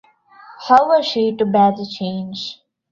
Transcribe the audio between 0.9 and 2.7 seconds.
she to bear the change?